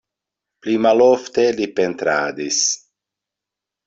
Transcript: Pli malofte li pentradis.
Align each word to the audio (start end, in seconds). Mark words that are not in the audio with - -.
Pli 0.63 0.77
malofte 0.85 1.45
li 1.59 1.67
pentradis. 1.79 2.63